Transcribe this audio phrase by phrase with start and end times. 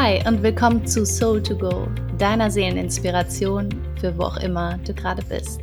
[0.00, 3.68] Hi und willkommen zu Soul to Go, deiner Seeleninspiration
[4.00, 5.60] für wo auch immer du gerade bist.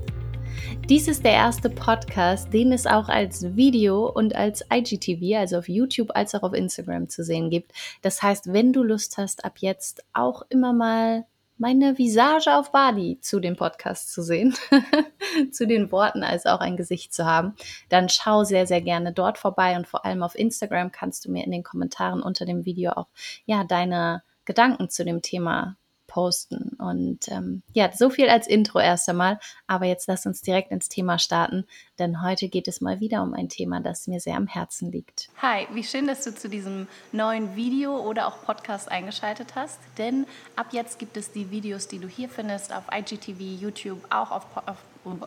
[0.89, 5.69] Dies ist der erste Podcast, den es auch als Video und als IGTV, also auf
[5.69, 7.71] YouTube als auch auf Instagram zu sehen gibt.
[8.01, 11.26] Das heißt, wenn du Lust hast, ab jetzt auch immer mal
[11.58, 14.54] meine Visage auf Bali zu dem Podcast zu sehen,
[15.52, 17.55] zu den Worten als auch ein Gesicht zu haben,
[17.90, 21.45] dann schau sehr, sehr gerne dort vorbei und vor allem auf Instagram kannst du mir
[21.45, 23.08] in den Kommentaren unter dem Video auch
[23.45, 25.77] ja deine Gedanken zu dem Thema
[26.08, 26.77] posten.
[26.80, 29.40] Und ähm, ja, so viel als Intro erst einmal.
[29.67, 31.66] Aber jetzt lass uns direkt ins Thema starten,
[31.99, 35.30] denn heute geht es mal wieder um ein Thema, das mir sehr am Herzen liegt.
[35.41, 39.80] Hi, wie schön, dass du zu diesem neuen Video oder auch Podcast eingeschaltet hast.
[39.98, 44.31] Denn ab jetzt gibt es die Videos, die du hier findest, auf IGTV, YouTube, auch,
[44.31, 44.77] auf, auf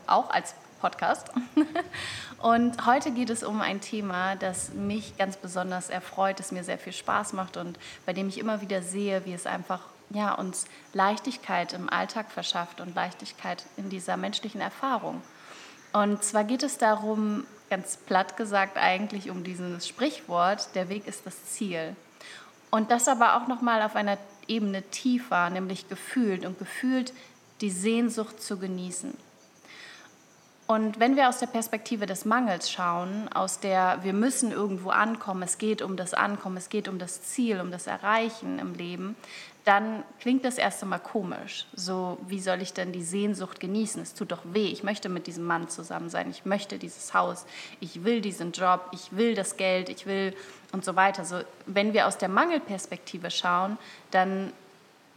[0.06, 1.28] auch als Podcast.
[2.38, 6.78] Und heute geht es um ein Thema, das mich ganz besonders erfreut, das mir sehr
[6.78, 10.66] viel Spaß macht und bei dem ich immer wieder sehe, wie es einfach ja, uns
[10.92, 15.20] Leichtigkeit im Alltag verschafft und Leichtigkeit in dieser menschlichen Erfahrung.
[15.92, 21.26] Und zwar geht es darum, ganz platt gesagt, eigentlich um dieses Sprichwort, der Weg ist
[21.26, 21.96] das Ziel.
[22.70, 27.12] Und das aber auch nochmal auf einer Ebene tiefer, nämlich gefühlt und gefühlt
[27.60, 29.14] die Sehnsucht zu genießen.
[30.68, 35.42] Und wenn wir aus der Perspektive des Mangels schauen, aus der wir müssen irgendwo ankommen,
[35.42, 39.16] es geht um das Ankommen, es geht um das Ziel, um das Erreichen im Leben,
[39.64, 41.66] dann klingt das erst einmal komisch.
[41.72, 44.02] So, wie soll ich denn die Sehnsucht genießen?
[44.02, 44.66] Es tut doch weh.
[44.66, 46.28] Ich möchte mit diesem Mann zusammen sein.
[46.28, 47.46] Ich möchte dieses Haus.
[47.80, 48.90] Ich will diesen Job.
[48.92, 49.88] Ich will das Geld.
[49.88, 50.36] Ich will
[50.72, 51.24] und so weiter.
[51.24, 53.78] So, wenn wir aus der Mangelperspektive schauen,
[54.10, 54.52] dann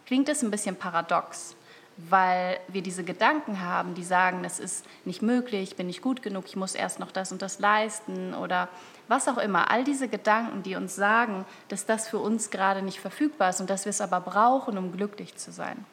[0.05, 1.57] klingt es ein bisschen paradox
[2.09, 6.21] weil wir diese Gedanken haben, die sagen, es ist nicht möglich, ich bin nicht gut
[6.21, 8.69] genug, ich muss erst noch das und das leisten oder
[9.07, 9.69] was auch immer.
[9.71, 13.69] All diese Gedanken, die uns sagen, dass das für uns gerade nicht verfügbar ist und
[13.69, 15.85] dass wir es aber brauchen, um glücklich zu sein.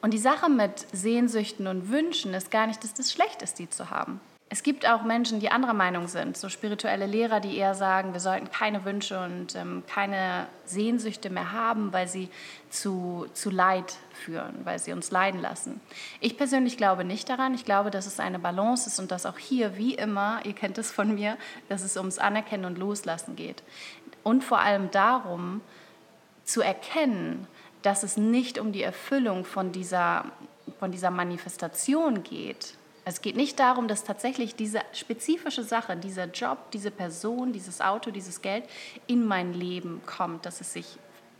[0.00, 3.70] Und die Sache mit Sehnsüchten und Wünschen ist gar nicht, dass das schlecht ist, die
[3.70, 4.20] zu haben.
[4.52, 8.20] Es gibt auch Menschen, die anderer Meinung sind, so spirituelle Lehrer, die eher sagen, wir
[8.20, 12.28] sollten keine Wünsche und ähm, keine Sehnsüchte mehr haben, weil sie
[12.68, 15.80] zu, zu Leid führen, weil sie uns leiden lassen.
[16.20, 17.54] Ich persönlich glaube nicht daran.
[17.54, 20.76] Ich glaube, dass es eine Balance ist und dass auch hier, wie immer, ihr kennt
[20.76, 21.38] es von mir,
[21.70, 23.62] dass es ums Anerkennen und Loslassen geht.
[24.22, 25.62] Und vor allem darum,
[26.44, 27.46] zu erkennen,
[27.80, 30.26] dass es nicht um die Erfüllung von dieser,
[30.78, 36.70] von dieser Manifestation geht, es geht nicht darum, dass tatsächlich diese spezifische Sache, dieser Job,
[36.72, 38.64] diese Person, dieses Auto, dieses Geld
[39.06, 40.98] in mein Leben kommt, dass es sich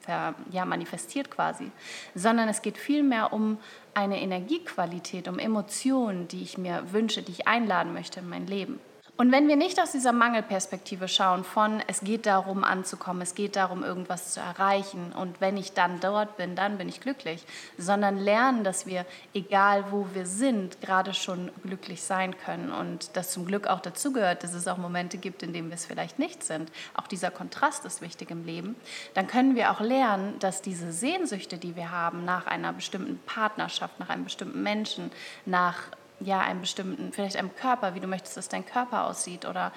[0.09, 1.71] ja, manifestiert quasi,
[2.15, 3.59] sondern es geht vielmehr um
[3.95, 8.81] eine Energiequalität, um Emotionen, die ich mir wünsche, die ich einladen möchte in mein Leben.
[9.19, 13.57] Und wenn wir nicht aus dieser Mangelperspektive schauen von, es geht darum anzukommen, es geht
[13.57, 17.45] darum irgendwas zu erreichen und wenn ich dann dort bin, dann bin ich glücklich,
[17.77, 23.33] sondern lernen, dass wir, egal wo wir sind, gerade schon glücklich sein können und dass
[23.33, 26.43] zum Glück auch dazugehört, dass es auch Momente gibt, in denen wir es vielleicht nicht
[26.43, 26.73] sind.
[26.95, 28.77] Auch dieser Kontrast ist wichtig im Leben.
[29.13, 34.01] Dann können wir auch lernen, dass diese Sehnsüchte, die wir haben nach einer bestimmten Partnerschaft,
[34.01, 35.13] nach einem bestimmten Menschen,
[35.45, 35.91] nach
[36.21, 39.73] ja, einem bestimmten, vielleicht einem Körper, wie du möchtest, dass dein Körper aussieht oder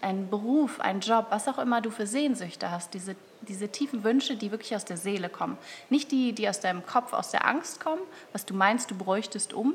[0.00, 4.36] einen Beruf, einen Job, was auch immer du für Sehnsüchte hast, diese, diese tiefen Wünsche,
[4.36, 5.56] die wirklich aus der Seele kommen.
[5.90, 8.02] Nicht die, die aus deinem Kopf, aus der Angst kommen,
[8.32, 9.74] was du meinst, du bräuchtest um,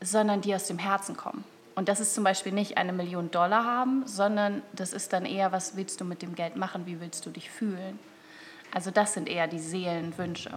[0.00, 1.44] sondern die aus dem Herzen kommen.
[1.74, 5.50] Und das ist zum Beispiel nicht eine Million Dollar haben, sondern das ist dann eher,
[5.52, 7.98] was willst du mit dem Geld machen, wie willst du dich fühlen.
[8.72, 10.50] Also das sind eher die Seelenwünsche.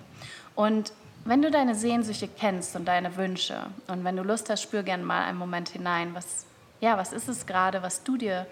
[0.56, 0.92] Und
[1.28, 5.04] wenn du deine Sehnsüchte kennst und deine Wünsche und wenn du Lust hast, spür gerne
[5.04, 6.46] mal einen Moment hinein, was,
[6.80, 8.48] ja, was ist es gerade, was du dir,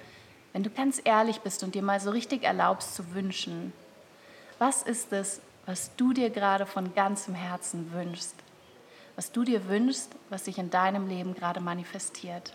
[0.51, 3.71] wenn du ganz ehrlich bist und dir mal so richtig erlaubst zu wünschen,
[4.59, 8.35] was ist es, was du dir gerade von ganzem Herzen wünschst?
[9.15, 12.53] Was du dir wünschst, was sich in deinem Leben gerade manifestiert?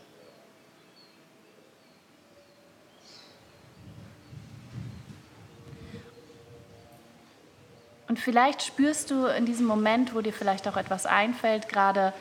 [8.10, 12.12] Und vielleicht spürst du in diesem Moment, wo dir vielleicht auch etwas einfällt, gerade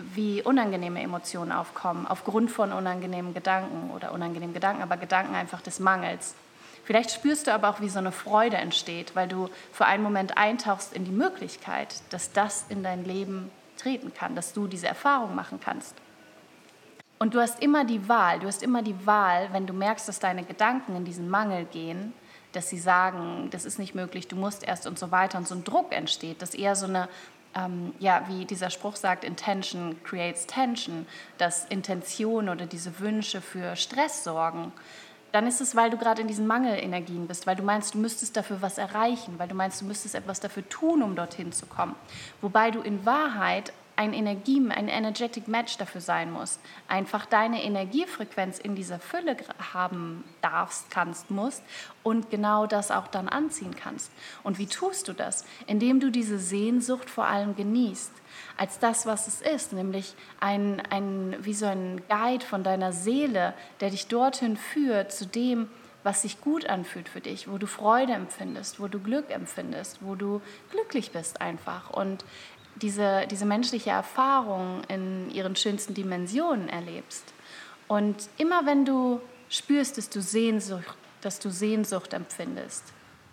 [0.00, 5.78] wie unangenehme Emotionen aufkommen, aufgrund von unangenehmen Gedanken oder unangenehmen Gedanken, aber Gedanken einfach des
[5.78, 6.34] Mangels.
[6.82, 10.36] Vielleicht spürst du aber auch, wie so eine Freude entsteht, weil du für einen Moment
[10.36, 15.36] eintauchst in die Möglichkeit, dass das in dein Leben treten kann, dass du diese Erfahrung
[15.36, 15.94] machen kannst.
[17.20, 20.18] Und du hast immer die Wahl, du hast immer die Wahl, wenn du merkst, dass
[20.18, 22.12] deine Gedanken in diesen Mangel gehen,
[22.52, 25.54] dass sie sagen, das ist nicht möglich, du musst erst und so weiter und so
[25.54, 27.08] ein Druck entsteht, dass eher so eine,
[27.54, 31.06] ähm, ja, wie dieser Spruch sagt, Intention creates tension,
[31.38, 34.72] dass Intention oder diese Wünsche für Stress sorgen,
[35.32, 38.36] dann ist es, weil du gerade in diesen Mangelenergien bist, weil du meinst, du müsstest
[38.36, 41.94] dafür was erreichen, weil du meinst, du müsstest etwas dafür tun, um dorthin zu kommen.
[42.40, 46.58] Wobei du in Wahrheit ein Energie, ein energetic Match dafür sein muss.
[46.88, 49.36] Einfach deine Energiefrequenz in dieser Fülle
[49.74, 51.62] haben darfst, kannst, musst
[52.02, 54.10] und genau das auch dann anziehen kannst.
[54.42, 55.44] Und wie tust du das?
[55.66, 58.12] Indem du diese Sehnsucht vor allem genießt
[58.56, 63.52] als das, was es ist, nämlich ein, ein, wie so ein Guide von deiner Seele,
[63.80, 65.68] der dich dorthin führt zu dem,
[66.04, 70.14] was sich gut anfühlt für dich, wo du Freude empfindest, wo du Glück empfindest, wo
[70.14, 71.90] du glücklich bist einfach.
[71.90, 72.24] Und
[72.82, 77.24] diese, diese menschliche Erfahrung in ihren schönsten Dimensionen erlebst.
[77.88, 82.84] Und immer wenn du spürst, dass du Sehnsucht, dass du Sehnsucht empfindest,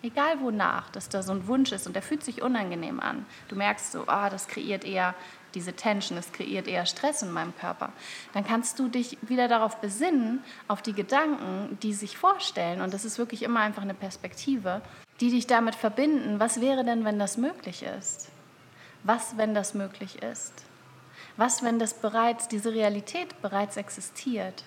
[0.01, 3.55] egal wonach, dass da so ein Wunsch ist und der fühlt sich unangenehm an, du
[3.55, 5.15] merkst so, ah, das kreiert eher
[5.53, 7.91] diese Tension, das kreiert eher Stress in meinem Körper,
[8.33, 13.05] dann kannst du dich wieder darauf besinnen, auf die Gedanken, die sich vorstellen, und das
[13.05, 14.81] ist wirklich immer einfach eine Perspektive,
[15.19, 18.29] die dich damit verbinden, was wäre denn, wenn das möglich ist?
[19.07, 20.51] Was, wenn das möglich ist?
[21.37, 24.65] Was, wenn das bereits, diese Realität bereits existiert?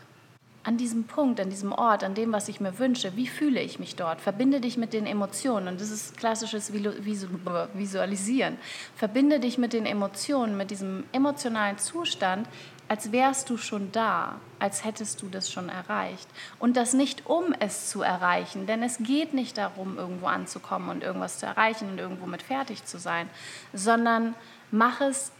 [0.63, 3.79] An diesem Punkt, an diesem Ort, an dem, was ich mir wünsche, wie fühle ich
[3.79, 4.21] mich dort?
[4.21, 5.69] Verbinde dich mit den Emotionen.
[5.69, 8.59] Und das ist klassisches Visualisieren.
[8.95, 12.47] Verbinde dich mit den Emotionen, mit diesem emotionalen Zustand,
[12.89, 16.29] als wärst du schon da, als hättest du das schon erreicht.
[16.59, 21.05] Und das nicht um es zu erreichen, denn es geht nicht darum, irgendwo anzukommen und
[21.05, 23.31] irgendwas zu erreichen und irgendwo mit fertig zu sein,
[23.73, 24.35] sondern
[24.73, 25.31] mach es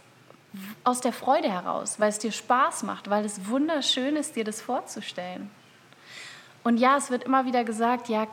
[0.83, 4.61] aus der Freude heraus, weil es dir Spaß macht, weil es wunderschön ist, dir das
[4.61, 5.49] vorzustellen.
[6.63, 8.27] Und ja, es wird immer wieder gesagt, ja,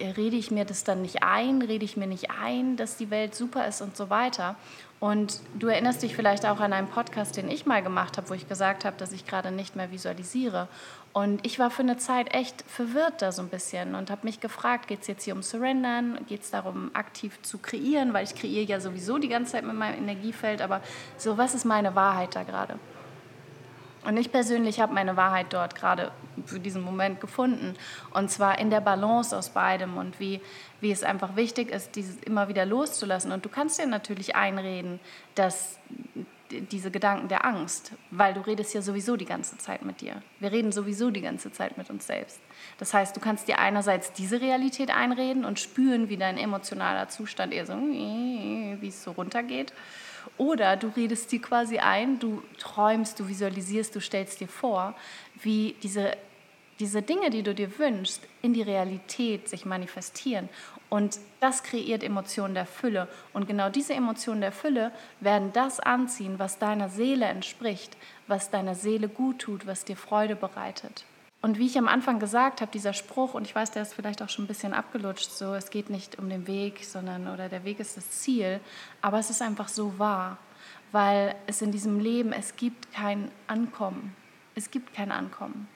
[0.00, 3.34] rede ich mir das dann nicht ein, rede ich mir nicht ein, dass die Welt
[3.34, 4.56] super ist und so weiter.
[4.98, 8.34] Und du erinnerst dich vielleicht auch an einen Podcast, den ich mal gemacht habe, wo
[8.34, 10.68] ich gesagt habe, dass ich gerade nicht mehr visualisiere.
[11.12, 14.40] Und ich war für eine Zeit echt verwirrt da so ein bisschen und habe mich
[14.40, 16.18] gefragt, geht es jetzt hier um Surrendern?
[16.28, 18.14] Geht es darum, aktiv zu kreieren?
[18.14, 20.62] Weil ich kreiere ja sowieso die ganze Zeit mit meinem Energiefeld.
[20.62, 20.80] Aber
[21.18, 22.78] so, was ist meine Wahrheit da gerade?
[24.06, 26.12] Und ich persönlich habe meine Wahrheit dort gerade
[26.44, 27.74] für diesen Moment gefunden.
[28.14, 30.40] Und zwar in der Balance aus beidem und wie,
[30.80, 33.32] wie es einfach wichtig ist, dieses immer wieder loszulassen.
[33.32, 35.00] Und du kannst dir natürlich einreden,
[35.34, 35.80] dass
[36.50, 40.22] diese Gedanken der Angst, weil du redest ja sowieso die ganze Zeit mit dir.
[40.38, 42.38] Wir reden sowieso die ganze Zeit mit uns selbst.
[42.78, 47.52] Das heißt, du kannst dir einerseits diese Realität einreden und spüren, wie dein emotionaler Zustand
[47.52, 49.72] eher so, wie es so runtergeht.
[50.38, 54.94] Oder du redest dir quasi ein, du träumst, du visualisierst, du stellst dir vor,
[55.42, 56.16] wie diese,
[56.78, 60.48] diese Dinge, die du dir wünschst, in die Realität sich manifestieren.
[60.88, 63.08] Und das kreiert Emotionen der Fülle.
[63.32, 67.96] Und genau diese Emotionen der Fülle werden das anziehen, was deiner Seele entspricht,
[68.26, 71.04] was deiner Seele gut tut, was dir Freude bereitet.
[71.46, 74.20] Und wie ich am Anfang gesagt habe, dieser Spruch, und ich weiß, der ist vielleicht
[74.20, 77.62] auch schon ein bisschen abgelutscht, so es geht nicht um den Weg, sondern oder der
[77.62, 78.58] Weg ist das Ziel,
[79.00, 80.38] aber es ist einfach so wahr,
[80.90, 84.16] weil es in diesem Leben, es gibt kein Ankommen.
[84.56, 85.68] Es gibt kein Ankommen.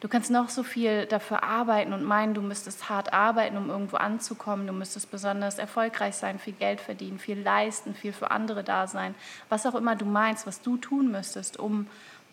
[0.00, 3.98] Du kannst noch so viel dafür arbeiten und meinen, du müsstest hart arbeiten, um irgendwo
[3.98, 4.66] anzukommen.
[4.66, 9.14] Du müsstest besonders erfolgreich sein, viel Geld verdienen, viel leisten, viel für andere da sein.
[9.50, 11.86] Was auch immer du meinst, was du tun müsstest, um,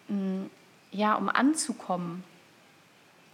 [0.07, 0.45] mm,
[0.91, 2.23] ja, um anzukommen.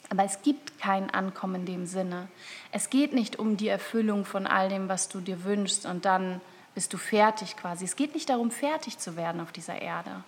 [0.09, 2.27] Aber es gibt kein Ankommen in dem Sinne.
[2.71, 6.42] Es geht nicht um die Erfüllung von all dem, was du dir wünschst und dann
[6.73, 7.85] bist du fertig quasi.
[7.85, 10.23] Es geht nicht darum, fertig zu werden auf dieser Erde,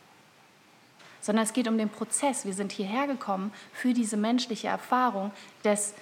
[1.19, 2.45] sondern es geht um den Prozess.
[2.45, 5.31] Wir sind hierher gekommen für diese menschliche Erfahrung
[5.63, 5.93] des,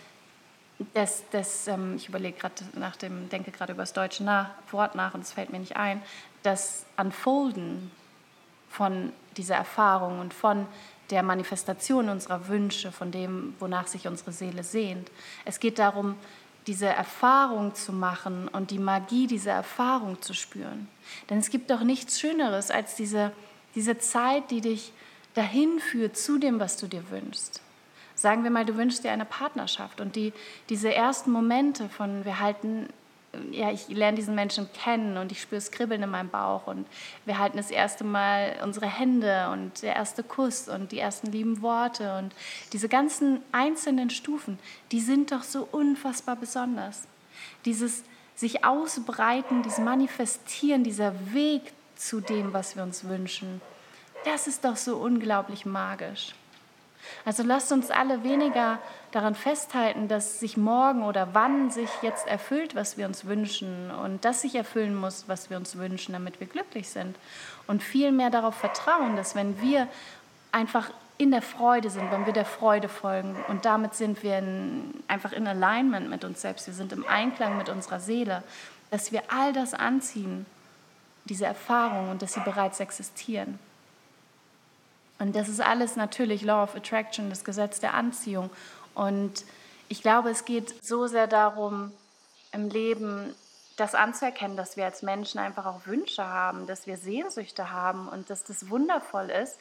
[0.96, 4.96] des, des ähm, ich überlege gerade nach dem, denke gerade über das deutsche nach, Wort
[4.96, 6.02] nach und es fällt mir nicht ein,
[6.44, 7.92] das Unfolden
[8.70, 10.68] von dieser Erfahrung und von
[11.10, 15.12] der Manifestation unserer Wünsche, von dem, wonach sich unsere Seele sehnt.
[15.46, 16.16] Es geht darum,
[16.68, 20.88] diese Erfahrung zu machen und die Magie dieser Erfahrung zu spüren.
[21.30, 23.32] Denn es gibt doch nichts Schöneres als diese,
[23.76, 24.94] diese Zeit, die dich
[25.34, 27.62] dahin führt zu dem, was du dir wünschst.
[28.14, 30.34] Sagen wir mal, du wünschst dir eine Partnerschaft und die,
[30.68, 32.90] diese ersten Momente von wir halten
[33.52, 36.88] ja, ich lerne diesen Menschen kennen und ich spüre das Kribbeln in meinem Bauch und
[37.26, 41.62] wir halten das erste Mal unsere Hände und der erste Kuss und die ersten lieben
[41.62, 42.34] Worte und
[42.74, 44.58] diese ganzen einzelnen Stufen,
[44.92, 47.08] die sind doch so unfassbar besonders.
[47.66, 48.04] Dieses
[48.36, 53.62] sich ausbreiten, dieses Manifestieren, dieser Weg zu dem, was wir uns wünschen,
[54.26, 56.34] das ist doch so unglaublich magisch.
[57.26, 58.80] Also lasst uns alle weniger
[59.12, 64.26] daran festhalten, dass sich morgen oder wann sich jetzt erfüllt, was wir uns wünschen und
[64.26, 67.18] dass sich erfüllen muss, was wir uns wünschen, damit wir glücklich sind.
[67.68, 69.88] Und viel mehr darauf vertrauen, dass wenn wir
[70.52, 73.36] einfach in der Freude sind, wenn wir der Freude folgen.
[73.50, 76.66] Und damit sind wir in, einfach in Alignment mit uns selbst.
[76.66, 78.42] Wir sind im Einklang mit unserer Seele,
[78.90, 80.46] dass wir all das anziehen,
[81.26, 83.60] diese Erfahrungen und dass sie bereits existieren.
[85.20, 88.50] Und das ist alles natürlich Law of Attraction, das Gesetz der Anziehung.
[89.00, 89.46] Und
[89.88, 91.94] ich glaube, es geht so sehr darum,
[92.52, 93.34] im Leben
[93.78, 98.30] das anzuerkennen, dass wir als Menschen einfach auch Wünsche haben, dass wir Sehnsüchte haben und
[98.30, 99.58] dass das wundervoll ist.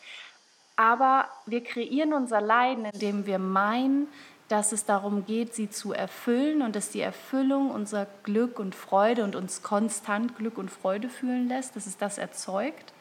[0.74, 4.08] Aber wir kreieren unser Leiden, indem wir meinen,
[4.48, 9.22] dass es darum geht, sie zu erfüllen und dass die Erfüllung unser Glück und Freude
[9.22, 12.92] und uns konstant Glück und Freude fühlen lässt, dass es das erzeugt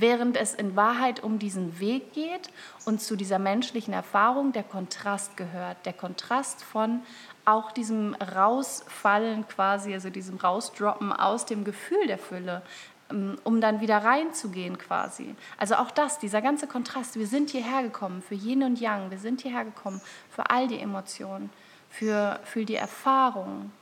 [0.00, 2.50] während es in Wahrheit um diesen Weg geht
[2.84, 5.84] und zu dieser menschlichen Erfahrung der Kontrast gehört.
[5.86, 7.02] Der Kontrast von
[7.44, 12.62] auch diesem Rausfallen quasi, also diesem Rausdroppen aus dem Gefühl der Fülle,
[13.10, 15.34] ähm, um dann wieder reinzugehen quasi.
[15.58, 17.16] Also auch das, dieser ganze Kontrast.
[17.16, 20.78] Wir sind hierher gekommen für Yin und Yang, wir sind hierher gekommen für all die
[20.78, 21.50] Emotionen,
[21.90, 23.72] für, für die Erfahrungen.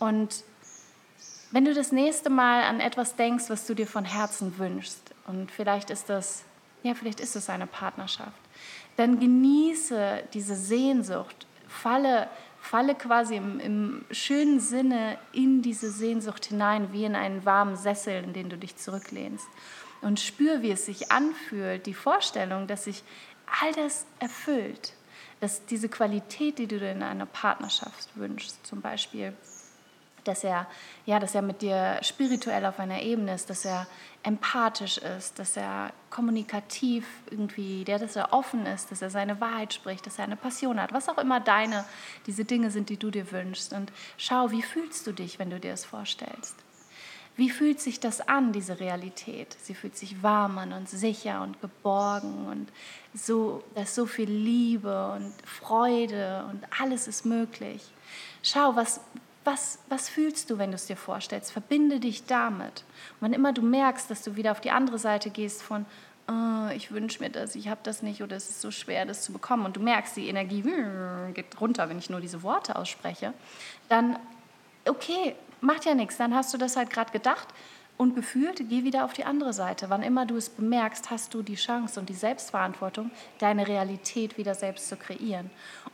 [0.00, 0.44] Und
[1.50, 5.50] wenn du das nächste Mal an etwas denkst, was du dir von Herzen wünschst, und
[5.50, 6.44] vielleicht ist das,
[6.82, 8.40] ja, vielleicht ist es eine Partnerschaft.
[8.96, 12.28] Dann genieße diese Sehnsucht, falle,
[12.60, 18.24] falle quasi im, im schönen Sinne in diese Sehnsucht hinein, wie in einen warmen Sessel,
[18.24, 19.46] in den du dich zurücklehnst.
[20.00, 23.02] Und spür, wie es sich anfühlt, die Vorstellung, dass sich
[23.62, 24.94] all das erfüllt,
[25.40, 29.34] dass diese Qualität, die du dir in einer Partnerschaft wünschst, zum Beispiel
[30.28, 30.66] dass er,
[31.06, 33.86] ja, dass er mit dir spirituell auf einer Ebene ist, dass er
[34.22, 39.74] empathisch ist, dass er kommunikativ irgendwie, der, dass er offen ist, dass er seine Wahrheit
[39.74, 41.84] spricht, dass er eine Passion hat, was auch immer deine,
[42.26, 43.72] diese Dinge sind, die du dir wünschst.
[43.72, 46.56] Und schau, wie fühlst du dich, wenn du dir das vorstellst?
[47.38, 49.56] Wie fühlt sich das an, diese Realität?
[49.62, 52.68] Sie fühlt sich warm an und sicher und geborgen und
[53.14, 57.80] so, da so viel Liebe und Freude und alles ist möglich.
[58.42, 59.00] Schau, was,
[59.48, 61.52] was, was fühlst du, wenn du es dir vorstellst?
[61.52, 62.84] Verbinde dich damit.
[63.14, 65.86] Und wann immer du merkst, dass du wieder auf die andere Seite gehst von,
[66.28, 69.22] oh, ich wünsche mir das, ich habe das nicht oder es ist so schwer, das
[69.22, 70.62] zu bekommen und du merkst, die Energie
[71.32, 73.32] geht runter, wenn ich nur diese Worte ausspreche,
[73.88, 74.18] dann,
[74.86, 77.48] okay, macht ja nichts, dann hast du das halt gerade gedacht
[77.96, 79.88] und gefühlt, geh wieder auf die andere Seite.
[79.88, 84.54] Wann immer du es bemerkst, hast du die Chance und die Selbstverantwortung, deine Realität wieder
[84.54, 85.50] selbst zu kreieren.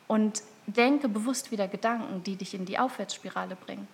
[0.09, 3.89] Und denke bewusst wieder Gedanken, die dich in die Aufwärtsspirale bringen.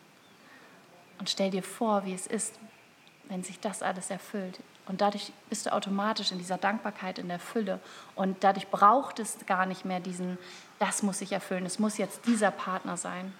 [1.19, 2.59] Und stell dir vor, wie es ist,
[3.29, 4.61] wenn sich das alles erfüllt.
[4.87, 7.79] Und dadurch bist du automatisch in dieser Dankbarkeit, in der Fülle.
[8.17, 10.39] Und dadurch braucht es gar nicht mehr diesen,
[10.79, 13.33] das muss sich erfüllen, es muss jetzt dieser Partner sein.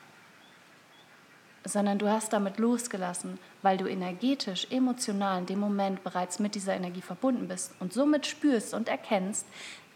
[1.65, 6.75] Sondern du hast damit losgelassen, weil du energetisch, emotional in dem Moment bereits mit dieser
[6.75, 9.47] Energie verbunden bist und somit spürst und erkennst,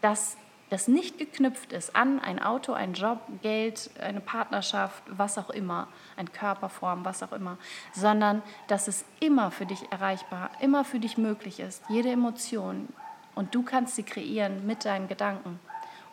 [0.01, 0.35] dass
[0.69, 5.87] das nicht geknüpft ist an ein Auto, einen Job, Geld, eine Partnerschaft, was auch immer,
[6.17, 7.57] eine Körperform, was auch immer,
[7.93, 12.89] sondern dass es immer für dich erreichbar, immer für dich möglich ist, jede Emotion.
[13.35, 15.59] Und du kannst sie kreieren mit deinen Gedanken,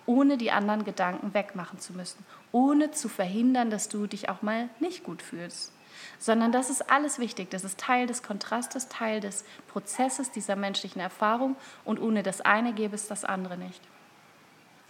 [0.04, 4.68] ohne die anderen Gedanken wegmachen zu müssen, ohne zu verhindern, dass du dich auch mal
[4.80, 5.73] nicht gut fühlst.
[6.18, 7.50] Sondern das ist alles wichtig.
[7.50, 11.54] Das ist Teil des Kontrastes, Teil des Prozesses dieser menschlichen Erfahrung.
[11.85, 13.80] Und ohne das eine gäbe es das andere nicht.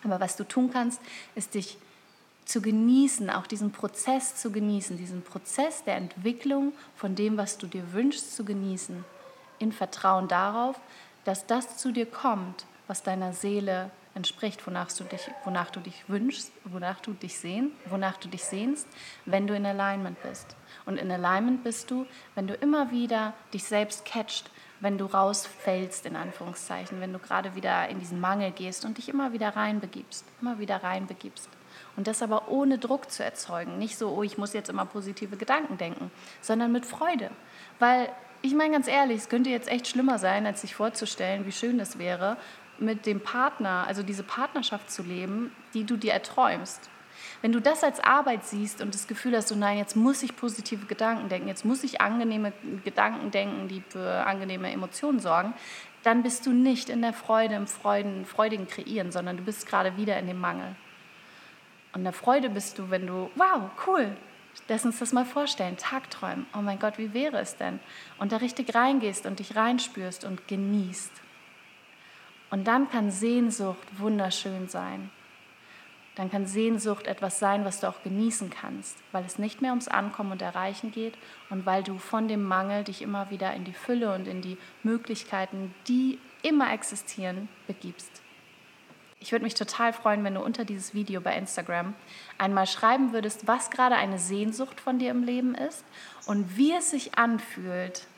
[0.04, 1.00] Aber was du tun kannst,
[1.34, 1.78] ist dich
[2.44, 7.66] zu genießen, auch diesen Prozess zu genießen, diesen Prozess der Entwicklung von dem, was du
[7.66, 9.04] dir wünschst, zu genießen,
[9.58, 10.80] in Vertrauen darauf,
[11.24, 16.04] dass das zu dir kommt, was deiner Seele entspricht, wonach du dich, wonach du dich
[16.08, 18.86] wünschst, wonach du dich sehen, wonach du dich sehnst,
[19.24, 20.56] wenn du in Alignment bist.
[20.84, 24.50] Und in Alignment bist du, wenn du immer wieder dich selbst catcht,
[24.82, 29.08] wenn du rausfällst, in Anführungszeichen, wenn du gerade wieder in diesen Mangel gehst und dich
[29.08, 31.48] immer wieder reinbegibst, immer wieder reinbegibst.
[31.96, 33.78] Und das aber ohne Druck zu erzeugen.
[33.78, 36.10] Nicht so, oh, ich muss jetzt immer positive Gedanken denken,
[36.40, 37.30] sondern mit Freude.
[37.78, 38.08] Weil,
[38.42, 41.78] ich meine ganz ehrlich, es könnte jetzt echt schlimmer sein, als sich vorzustellen, wie schön
[41.78, 42.36] es wäre,
[42.78, 46.90] mit dem Partner, also diese Partnerschaft zu leben, die du dir erträumst.
[47.40, 50.36] Wenn du das als Arbeit siehst und das Gefühl hast, so nein, jetzt muss ich
[50.36, 52.52] positive Gedanken denken, jetzt muss ich angenehme
[52.84, 55.54] Gedanken denken, die für angenehme Emotionen sorgen,
[56.02, 59.96] dann bist du nicht in der Freude, im Freuden, freudigen Kreieren, sondern du bist gerade
[59.96, 60.74] wieder in dem Mangel.
[61.92, 64.16] Und in der Freude bist du, wenn du, wow, cool,
[64.68, 67.80] lass uns das mal vorstellen, Tagträumen, oh mein Gott, wie wäre es denn?
[68.18, 71.12] Und da richtig reingehst und dich reinspürst und genießt.
[72.50, 75.10] Und dann kann Sehnsucht wunderschön sein
[76.14, 79.88] dann kann Sehnsucht etwas sein, was du auch genießen kannst, weil es nicht mehr ums
[79.88, 81.14] Ankommen und Erreichen geht
[81.48, 84.58] und weil du von dem Mangel dich immer wieder in die Fülle und in die
[84.82, 88.22] Möglichkeiten, die immer existieren, begibst.
[89.20, 91.94] Ich würde mich total freuen, wenn du unter dieses Video bei Instagram
[92.38, 95.84] einmal schreiben würdest, was gerade eine Sehnsucht von dir im Leben ist
[96.26, 98.08] und wie es sich anfühlt,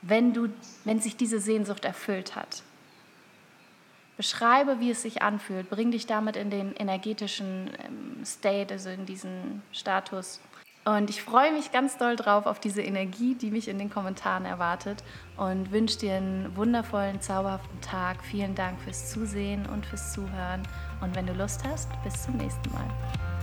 [0.00, 0.48] wenn, du,
[0.84, 2.62] wenn sich diese Sehnsucht erfüllt hat.
[4.16, 5.70] Beschreibe, wie es sich anfühlt.
[5.70, 10.40] Bring dich damit in den energetischen ähm, State, also in diesen Status.
[10.84, 14.44] Und ich freue mich ganz doll drauf auf diese Energie, die mich in den Kommentaren
[14.44, 15.02] erwartet
[15.38, 18.22] und wünsche dir einen wundervollen, zauberhaften Tag.
[18.22, 20.62] Vielen Dank fürs Zusehen und fürs Zuhören.
[21.00, 23.33] Und wenn du Lust hast, bis zum nächsten Mal.